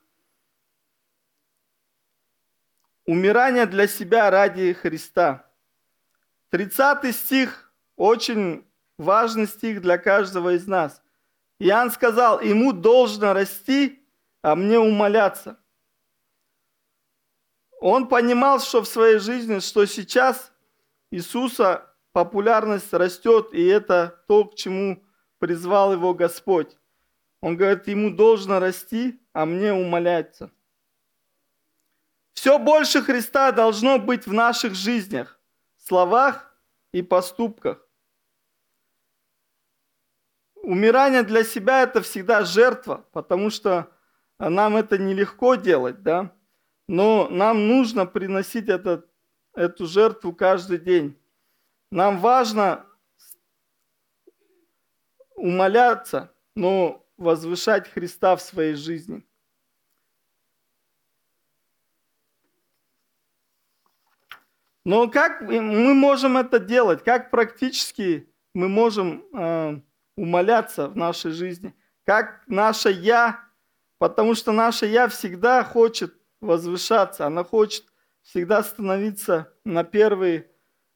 [3.05, 5.45] Умирание для себя ради Христа.
[6.49, 8.67] 30 стих, очень
[8.97, 11.03] важный стих для каждого из нас.
[11.59, 14.03] Иоанн сказал, ему должно расти,
[14.41, 15.59] а мне умоляться.
[17.81, 20.53] Он понимал, что в своей жизни, что сейчас
[21.11, 25.03] Иисуса популярность растет, и это то, к чему
[25.39, 26.77] призвал его Господь.
[27.41, 30.51] Он говорит, ему должно расти, а мне умоляться.
[32.35, 35.41] Все больше Христа должно быть в наших жизнях,
[35.79, 36.55] словах
[36.93, 37.87] и поступках.
[40.57, 43.91] Умирание для себя– это всегда жертва, потому что
[44.39, 46.35] нам это нелегко делать, да?
[46.91, 49.09] Но нам нужно приносить этот,
[49.55, 51.17] эту жертву каждый день.
[51.93, 52.85] Нам важно
[55.37, 59.25] умоляться, но возвышать Христа в своей жизни.
[64.85, 67.05] Но как мы можем это делать?
[67.05, 69.81] Как практически мы можем э,
[70.17, 71.73] умоляться в нашей жизни?
[72.05, 73.45] Как наше «я»,
[73.99, 77.85] потому что наше «я» всегда хочет возвышаться, она хочет
[78.23, 80.47] всегда становиться на, первый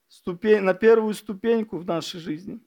[0.08, 2.60] ступень, на первую ступеньку в нашей жизни.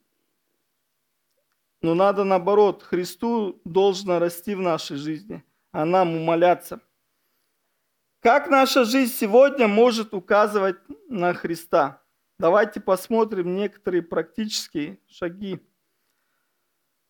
[1.80, 6.80] Но надо наоборот, Христу должно расти в нашей жизни, а нам умоляться.
[8.20, 12.02] Как наша жизнь сегодня может указывать на Христа?
[12.38, 15.60] Давайте посмотрим некоторые практические шаги.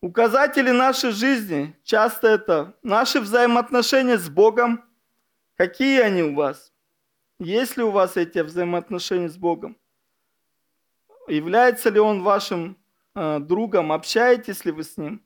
[0.01, 4.85] Указатели нашей жизни, часто это наши взаимоотношения с Богом,
[5.59, 6.73] Какие они у вас?
[7.41, 9.77] Есть ли у вас эти взаимоотношения с Богом?
[11.27, 12.79] Является ли Он вашим
[13.17, 13.91] э, другом?
[13.91, 15.21] Общаетесь ли вы с Ним?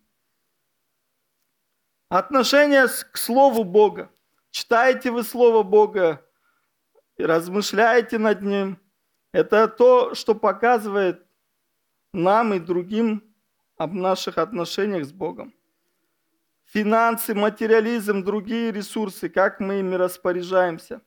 [2.08, 4.10] Отношение к Слову Бога.
[4.50, 6.26] Читаете вы Слово Бога,
[7.18, 8.78] размышляете над Ним.
[9.32, 11.26] Это то, что показывает
[12.14, 13.22] нам и другим
[13.76, 15.52] об наших отношениях с Богом
[16.72, 21.02] финансы, материализм, другие ресурсы, как мы ими распоряжаемся.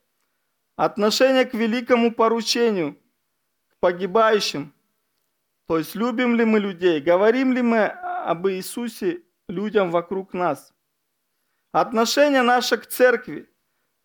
[0.76, 2.96] Отношение к великому поручению,
[3.70, 4.74] к погибающим.
[5.68, 10.74] То есть любим ли мы людей, говорим ли мы об Иисусе людям вокруг нас.
[11.72, 13.50] Отношение наше к церкви,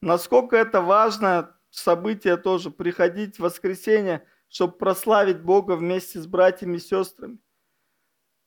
[0.00, 6.80] насколько это важное событие тоже, приходить в воскресенье, чтобы прославить Бога вместе с братьями и
[6.80, 7.38] сестрами.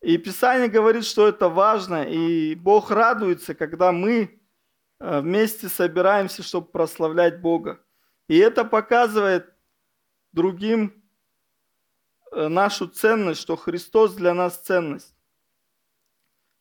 [0.03, 4.37] И Писание говорит, что это важно, и Бог радуется, когда мы
[4.99, 7.79] э, вместе собираемся, чтобы прославлять Бога.
[8.27, 9.53] И это показывает
[10.33, 11.01] другим
[12.33, 15.15] э, нашу ценность, что Христос для нас ценность.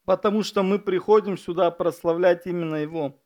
[0.04, 3.20] Потому что мы приходим сюда прославлять именно Его.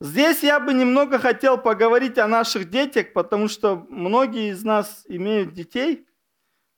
[0.00, 5.52] Здесь я бы немного хотел поговорить о наших детях, потому что многие из нас имеют
[5.52, 6.06] детей–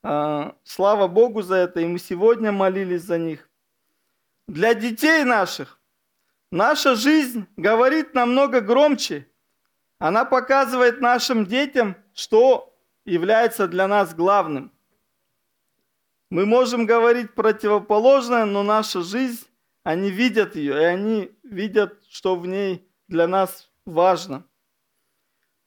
[0.02, 3.48] слава Богу за это, и мы сегодня молились за них.
[4.48, 5.80] Для детей наших
[6.50, 9.28] наша жизнь говорит намного громче.
[9.98, 14.72] Она показывает нашим детям, что является для нас главным.
[16.30, 19.46] Мы можем говорить противоположное, но наша жизнь,
[19.84, 24.44] они видят ее, и они видят, что в ней для нас важно.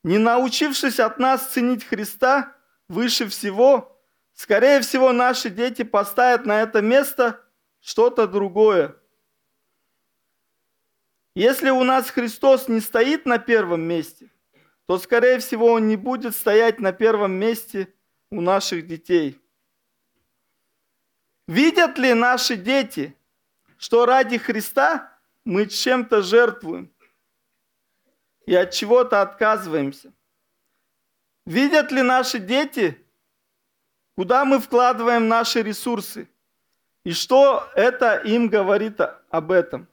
[0.04, 2.56] Не научившись от нас ценить Христа
[2.88, 3.95] выше всего,
[4.36, 7.42] Скорее всего, наши дети поставят на это место
[7.80, 8.96] что-то другое.
[11.36, 14.30] Если у нас Христос не стоит на первом месте,
[14.88, 17.94] то, скорее всего, Он не будет стоять на первом месте
[18.30, 19.40] у наших детей.
[21.48, 23.18] Видят ли наши дети,
[23.78, 26.92] что ради Христа мы чем-то жертвуем
[28.46, 30.14] и от чего-то отказываемся?
[31.46, 33.05] Видят ли наши дети,
[34.16, 36.30] Куда мы вкладываем наши ресурсы?
[37.04, 39.00] И что это им говорит
[39.30, 39.88] об этом?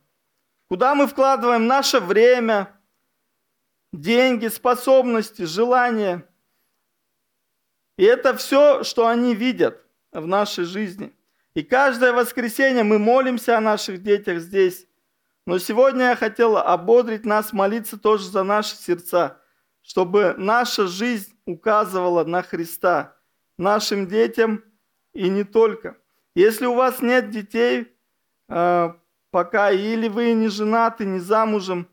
[0.68, 2.73] Куда мы вкладываем наше время,
[3.93, 6.27] деньги, способности, желания?
[7.99, 11.12] И это все, что они видят в нашей жизни.
[11.55, 14.87] И каждое воскресенье мы молимся о наших детях здесь.
[15.47, 19.43] Но сегодня я хотела ободрить нас молиться тоже за наши сердца,
[19.83, 23.16] чтобы наша жизнь указывала на Христа–
[23.59, 24.65] нашим детям
[25.13, 25.97] и не только.
[26.35, 27.95] Если у вас нет детей
[28.49, 28.95] э,
[29.31, 31.89] пока, или вы не женаты, не замужем,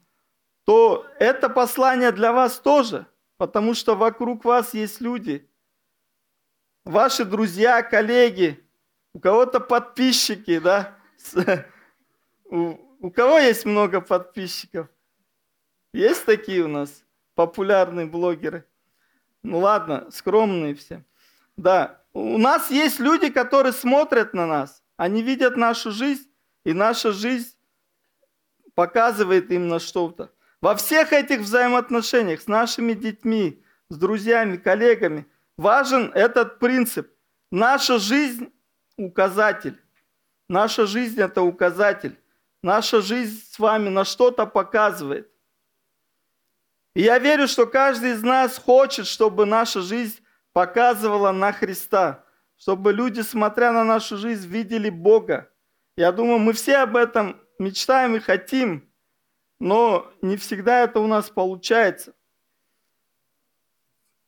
[0.65, 3.07] то это послание для вас тоже.
[3.39, 5.49] потому что вокруг вас есть люди,
[6.83, 8.61] ваши друзья, коллеги,
[9.13, 10.97] у кого-то подписчики, да,
[12.43, 14.89] у, у кого есть много подписчиков?
[15.93, 18.65] Есть такие у нас популярные блогеры?
[19.41, 21.05] Ну ладно, скромные все.
[21.59, 24.81] Да, у нас есть люди, которые смотрят на нас.
[24.95, 26.25] Они видят нашу жизнь,
[26.63, 27.53] и наша жизнь
[28.75, 30.31] показывает им на что-то.
[30.61, 35.25] Во всех этих взаимоотношениях с нашими детьми, с друзьями, коллегами
[35.57, 37.11] важен этот принцип.
[37.51, 38.53] Наша жизнь–
[38.97, 39.77] указатель.
[40.47, 42.17] Наша жизнь– это указатель.
[42.63, 45.29] Наша жизнь с вами на что-то показывает.
[46.95, 50.21] И я верю, что каждый из нас хочет, чтобы наша жизнь
[50.59, 52.25] показывала на Христа,
[52.57, 55.49] чтобы люди, смотря на нашу жизнь, видели Бога.
[55.95, 58.91] Я думаю, мы все об этом мечтаем и хотим,
[59.61, 62.13] но не всегда это у нас получается.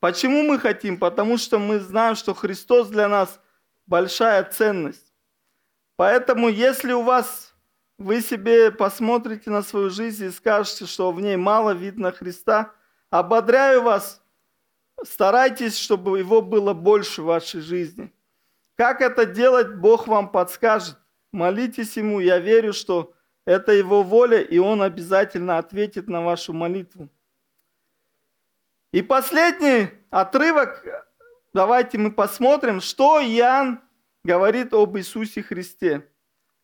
[0.00, 0.98] Почему мы хотим?
[0.98, 3.38] Потому что мы знаем, что Христос для нас
[3.84, 5.12] большая ценность.
[5.96, 7.54] Поэтому, если у вас
[7.98, 12.72] вы себе посмотрите на свою жизнь и скажете, что в ней мало видно Христа,
[13.10, 14.21] ободряю вас,
[15.04, 18.12] старайтесь, чтобы его было больше в вашей жизни.
[18.76, 20.96] Как это делать, Бог вам подскажет.
[21.32, 27.08] Молитесь Ему, я верю, что это Его воля, и Он обязательно ответит на вашу молитву.
[28.92, 30.84] И последний отрывок,
[31.54, 33.80] давайте мы посмотрим, что Иоанн
[34.22, 36.06] говорит об Иисусе Христе,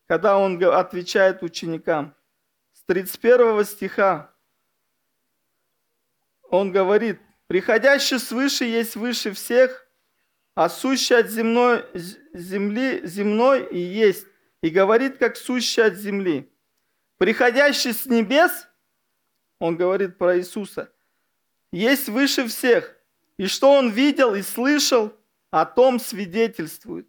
[0.06, 2.14] когда он отвечает ученикам.
[2.74, 4.30] С 31 стиха
[6.50, 9.88] он говорит, «Приходящий свыше есть выше всех,
[10.54, 11.84] а сущий от земной,
[12.32, 14.26] земли земной и есть,
[14.62, 16.50] и говорит, как сущий от земли.
[17.16, 18.68] Приходящий с небес,
[19.58, 20.92] он говорит про Иисуса,
[21.72, 22.96] есть выше всех,
[23.36, 25.12] и что он видел и слышал,
[25.50, 27.08] о том свидетельствует.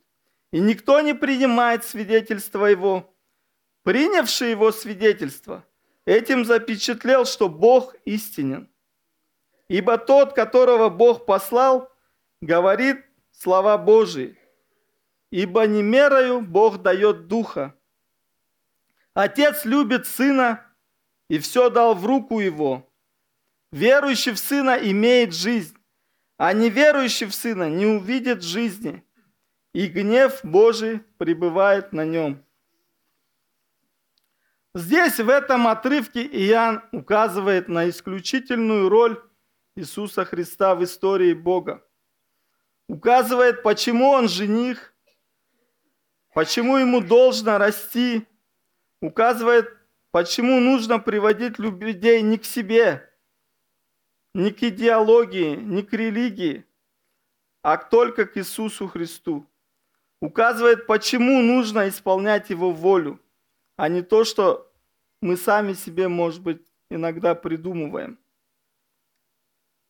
[0.52, 3.14] И никто не принимает свидетельство его.
[3.84, 5.66] Принявший его свидетельство,
[6.06, 8.70] этим запечатлел, что Бог истинен.
[9.70, 11.92] Ибо тот, которого Бог послал,
[12.42, 14.36] говорит слова Божии.
[15.32, 17.76] Ибо не мерою Бог дает духа.
[19.14, 20.66] Отец любит сына
[21.30, 22.90] и все дал в руку его.
[23.72, 25.78] Верующий в сына имеет жизнь,
[26.38, 29.04] а неверующий в сына не увидит жизни,
[29.74, 32.44] и гнев Божий пребывает на нем.
[34.74, 39.22] Здесь, в этом отрывке, Иоанн указывает на исключительную роль
[39.76, 41.86] Иисуса Христа в истории Бога.
[42.88, 44.94] Указывает, почему он жених,
[46.34, 48.28] почему ему должно расти,
[49.02, 49.72] указывает,
[50.12, 53.10] почему нужно приводить людей не к себе,
[54.34, 56.66] не к идеологии, не к религии,
[57.62, 59.46] а только к Иисусу Христу.
[60.22, 63.20] Указывает, почему нужно исполнять Его волю,
[63.78, 64.72] а не то, что
[65.22, 68.18] мы сами себе, может быть, иногда придумываем.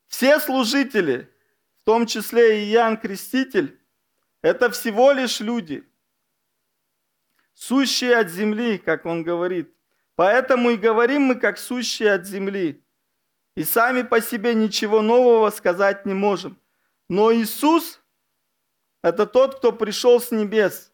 [0.10, 1.34] Все служители,
[1.78, 3.80] в том числе и Иоанн Креститель,
[4.42, 5.86] это всего лишь люди–
[7.60, 9.74] сущие от земли, как он говорит.
[10.16, 12.84] Поэтому и говорим мы, как сущие от земли.
[13.56, 16.58] И сами по себе ничего нового сказать не можем.
[17.10, 18.02] Но Иисус–
[19.04, 20.94] это тот, кто пришел с небес.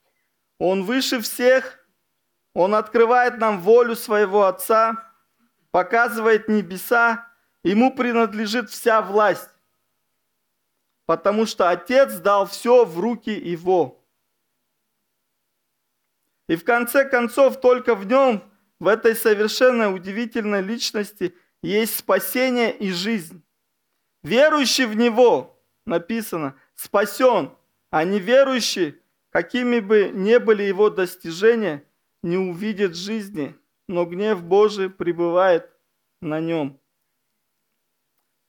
[0.57, 1.79] Он выше всех,
[2.53, 5.11] Он открывает нам волю своего Отца,
[5.71, 7.27] показывает небеса,
[7.65, 9.49] Ему принадлежит вся власть,
[11.07, 14.05] потому что Отец дал все в руки Его.
[16.47, 18.43] И в конце концов только в нем,
[18.79, 23.43] в этой совершенно удивительной личности, есть спасение и жизнь.
[24.21, 27.51] Верующий в Него, написано, спасен,
[27.89, 29.01] а неверующий,
[29.31, 31.83] какими бы ни были его достижения,
[32.21, 33.55] не увидит жизни,
[33.87, 35.67] но гнев Божий пребывает
[36.21, 36.79] на нем.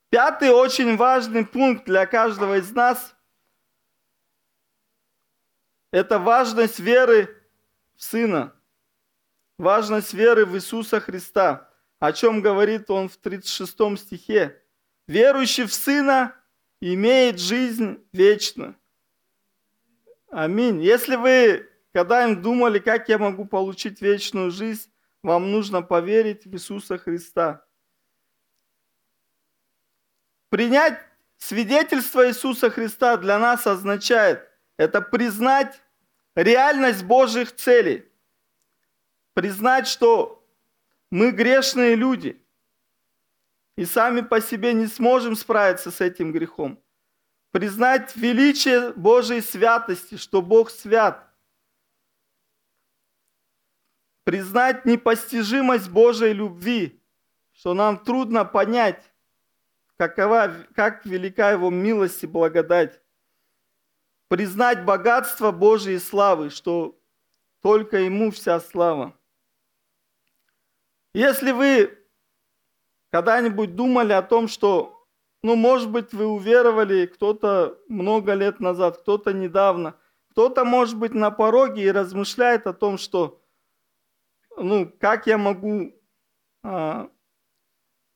[0.09, 3.13] Пятый очень важный пункт для каждого из нас–
[5.91, 7.43] это важность веры
[7.95, 8.53] в Сына,
[9.57, 14.61] важность веры в Иисуса Христа, о чем говорит он в 36 стихе.
[15.07, 16.35] Верующий в Сына
[16.81, 18.75] имеет жизнь вечную.
[20.29, 20.81] Аминь.
[20.81, 24.91] Если вы когда-нибудь думали, как я могу получить вечную жизнь,
[25.23, 27.65] вам нужно поверить в Иисуса Христа.
[30.49, 30.99] Принять
[31.37, 35.81] свидетельство Иисуса Христа для нас означает это признать
[36.35, 38.05] реальность Божьих целей.
[39.33, 40.45] Признать, что
[41.11, 42.41] мы грешные люди.
[43.77, 46.83] и сами по себе не сможем справиться с этим грехом.
[47.51, 51.23] Признать величие Божьей святости, что Бог свят.
[54.23, 56.99] Признать непостижимость Божьей любви,
[57.53, 59.03] что нам трудно понять,
[59.97, 63.01] какова, как велика Его милость и благодать.
[64.27, 66.99] Признать богатство Божьей славы, что
[67.61, 69.13] только Ему вся слава.
[71.13, 71.97] Если вы
[73.09, 75.07] когда-нибудь думали о том, что,
[75.41, 79.95] ну, может быть, вы уверовали кто-то много лет назад, кто-то недавно,
[80.31, 83.41] кто-то, может быть, на пороге и размышляет о том, что,
[84.57, 85.95] ну, как я могу
[86.63, 87.09] а,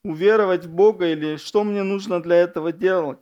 [0.03, 3.19] уверовать в Бога или что мне нужно для этого делать.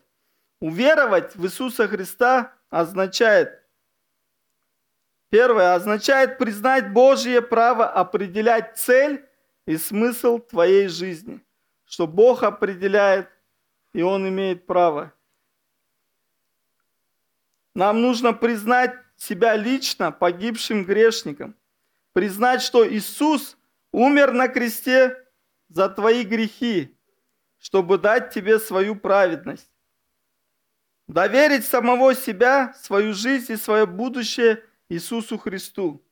[0.60, 3.64] Уверовать в Иисуса Христа означает,
[5.30, 9.26] первое, означает признать Божье право определять цель
[9.66, 11.42] и смысл твоей жизни,
[11.86, 13.30] что Бог определяет,
[13.94, 15.14] и Он имеет право.
[17.74, 21.56] Нам нужно признать себя лично погибшим грешником,
[22.14, 23.58] признать, что Иисус
[23.92, 25.29] умер на кресте
[25.70, 26.98] за твои грехи,
[27.60, 29.70] чтобы дать тебе свою праведность.
[31.08, 36.04] Доверить самого себя, свою жизнь и свое будущее Иисусу Христу.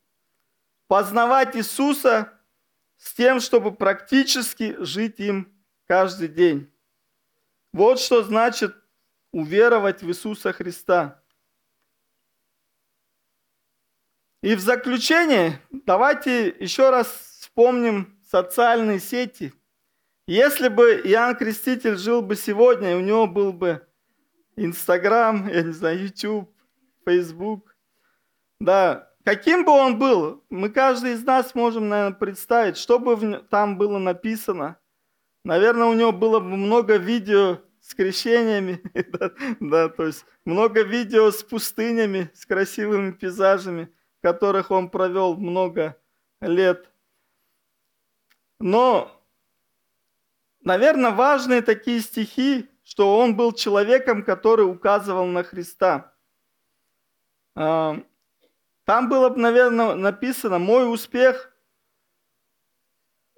[0.88, 2.34] Познавать Иисуса
[2.98, 5.54] с тем, чтобы практически жить им
[5.86, 6.72] каждый день.
[7.74, 8.76] Вот что значит
[9.32, 11.22] уверовать в Иисуса Христа.
[14.42, 17.08] И в заключение давайте еще раз
[17.40, 19.54] вспомним социальные сети.
[20.28, 23.88] Если бы Иоанн Креститель жил бы сегодня, и у него был бы
[24.56, 26.52] Инстаграм, я не знаю, YouTube,
[27.06, 27.76] Facebook,
[28.60, 33.78] да, Каким бы он был, мы каждый из нас можем, наверное, представить, что бы там
[33.78, 34.78] было написано.
[35.44, 41.30] Наверное, у него было бы много видео с крещениями, да, да, то есть много видео
[41.30, 45.98] с пустынями, с красивыми пейзажами, в которых он провел много
[46.40, 46.90] лет.
[48.60, 49.12] Но,
[50.62, 56.14] наверное, важные такие стихи, что он был человеком, который указывал на Христа.
[57.56, 58.02] А,
[58.86, 61.54] там было бы, наверное, написано, мой успех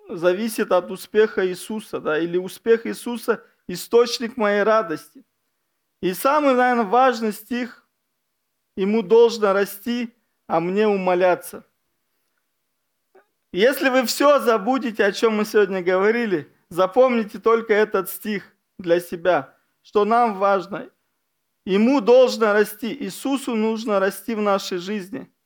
[0.07, 5.24] зависит от успеха Иисуса, да, или успех Иисуса– источник моей радости.
[6.01, 7.88] И самый, наверное, важный стих,
[8.76, 10.15] ему должно расти,
[10.47, 11.65] а мне умоляться.
[13.52, 19.56] Если вы все забудете, о чем мы сегодня говорили, запомните только этот стих для себя,
[19.82, 20.89] что нам важно.
[21.66, 25.32] Ему должно расти, Иисусу нужно расти в нашей жизни–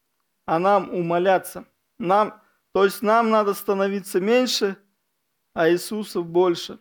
[0.46, 1.66] а нам умоляться.
[1.98, 2.42] Нам,
[2.72, 4.78] то есть нам надо становиться меньше,
[5.54, 6.80] а Иисусу больше.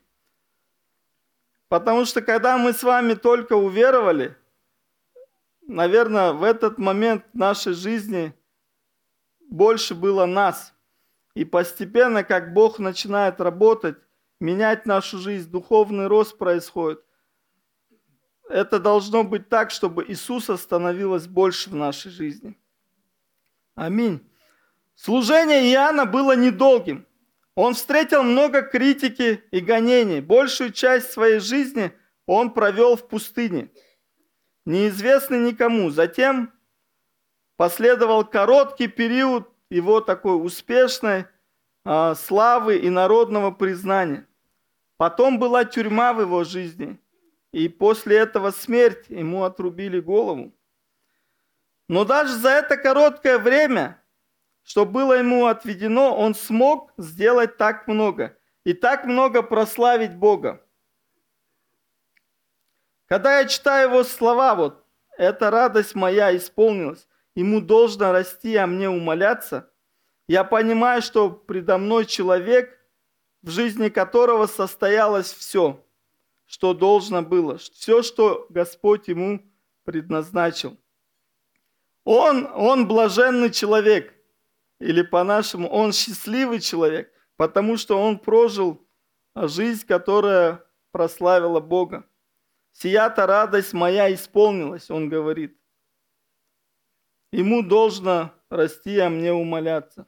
[1.68, 4.36] Потому что когда мы с вами только уверовали,
[5.66, 8.34] наверное, в этот момент нашей жизни
[9.48, 10.74] больше было нас.
[11.34, 13.96] И постепенно, как Бог начинает работать,
[14.40, 17.02] менять нашу жизнь, духовный рост происходит.
[18.48, 22.58] Это должно быть так, чтобы Иисуса становилось больше в нашей жизни.
[23.74, 24.28] Аминь.
[24.94, 27.06] Служение Иоанна было недолгим.
[27.54, 30.20] Он встретил много критики и гонений.
[30.20, 31.92] Большую часть своей жизни
[32.26, 33.70] он провел в пустыне,
[34.64, 35.90] неизвестный никому.
[35.90, 36.52] Затем
[37.56, 41.26] последовал короткий период его такой успешной
[41.84, 44.26] а, славы и народного признания.
[44.98, 47.00] Потом была тюрьма в его жизни,
[47.52, 50.52] и после этого смерть ему отрубили голову.
[51.88, 54.00] Но даже за это короткое время,
[54.62, 60.62] что было ему отведено, он смог сделать так много и так много прославить Бога.
[63.06, 64.86] Когда я читаю его слова, вот,
[65.18, 69.70] эта радость моя исполнилась, ему должно расти, а мне умоляться,
[70.28, 72.78] я понимаю, что предо мной человек,
[73.42, 75.84] в жизни которого состоялось все,
[76.46, 79.42] что должно было, все, что Господь ему
[79.84, 80.78] предназначил.
[82.04, 84.14] Он, он блаженный человек,
[84.78, 88.86] или по-нашему, он счастливый человек, потому что он прожил
[89.34, 92.04] жизнь, которая прославила Бога.
[92.72, 95.56] Сия-то радость моя исполнилась, он говорит.
[97.32, 100.06] Ему должно расти, а мне умоляться.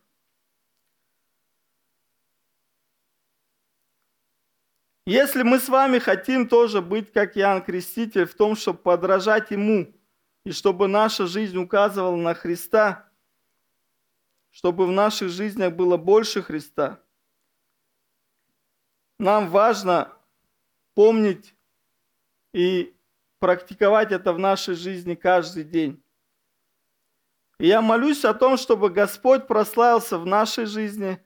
[5.06, 9.92] Если мы с вами хотим тоже быть как Иоанн Креститель в том, чтобы подражать ему–
[10.44, 13.10] и чтобы наша жизнь указывала на Христа,
[14.50, 17.02] чтобы в наших жизнях было больше Христа.
[19.18, 20.12] Нам важно
[20.94, 21.54] помнить
[22.52, 22.94] и
[23.38, 26.03] практиковать это в нашей жизни каждый день.
[27.58, 31.18] И я молюсь о том, чтобы Господь прославился в нашей жизни,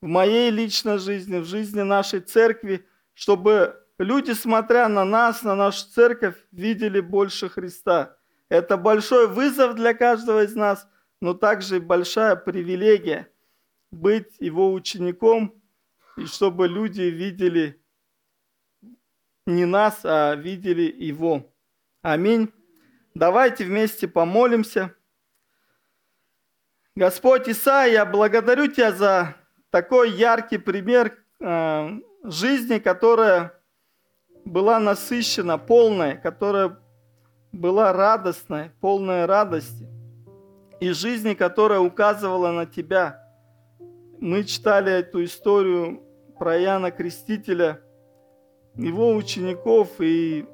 [0.00, 5.88] в моей личной жизни, в жизни нашей церкви, чтобы люди, смотря на нас, на нашу
[5.88, 8.16] церковь, видели больше Христа.
[8.48, 10.88] Это большой вызов для каждого из нас,
[11.20, 13.30] но также большая привилегия
[13.90, 15.54] быть его учеником,
[16.16, 17.82] и чтобы люди видели
[19.46, 21.52] не нас, а видели его.
[22.02, 22.52] Аминь.
[23.14, 24.95] Давайте вместе помолимся.
[26.96, 29.36] Господь Исаия, я благодарю Тебя за
[29.68, 31.90] такой яркий пример э,
[32.24, 33.52] жизни, которая
[34.46, 36.78] была насыщена, полная, которая
[37.52, 39.86] была радостной, полная радости.
[40.80, 43.22] И жизни, которая указывала на Тебя.
[44.18, 46.02] Мы читали эту историю
[46.38, 47.82] про Иоанна Крестителя,
[48.74, 50.46] его учеников, и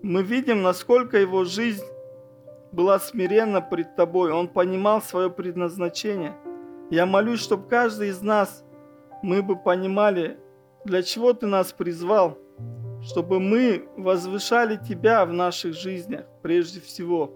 [0.00, 1.82] мы видим, насколько его жизнь
[2.72, 4.32] была смиренна пред Тобой.
[4.32, 6.36] Он понимал свое предназначение.
[6.90, 8.64] Я молюсь, чтобы каждый из нас,
[9.22, 10.38] мы бы понимали,
[10.84, 12.38] для чего Ты нас призвал,
[13.02, 17.32] чтобы мы возвышали Тебя в наших жизнях прежде всего,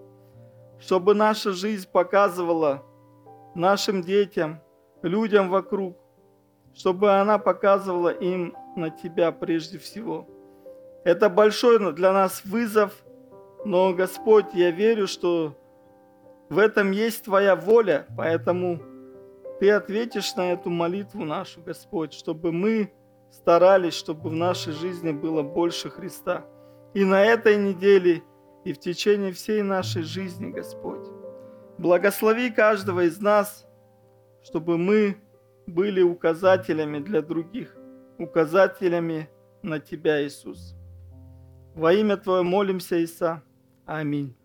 [0.79, 2.83] чтобы наша жизнь показывала
[3.55, 4.61] нашим детям,
[5.01, 5.97] людям вокруг,
[6.73, 10.27] чтобы она показывала им на Тебя прежде всего.
[11.03, 12.93] Это большой для нас вызов,
[13.63, 15.55] но, Господь, я верю, что
[16.49, 18.81] в этом есть Твоя воля, поэтому
[19.59, 22.91] Ты ответишь на эту молитву нашу, Господь, чтобы мы
[23.31, 26.45] старались, чтобы в нашей жизни было больше Христа.
[26.93, 28.23] И на этой неделе,
[28.65, 31.07] и в течение всей нашей жизни, Господь.
[31.77, 33.65] Благослови каждого из нас,
[34.43, 35.17] чтобы мы
[35.67, 37.75] были указателями для других,
[38.17, 39.29] указателями
[39.61, 40.75] на Тебя, Иисус.
[41.75, 43.41] Во имя Твое молимся, Иса.
[43.85, 44.35] Аминь.